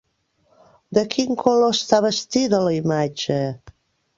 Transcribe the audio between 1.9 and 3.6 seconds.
vestida la imatge?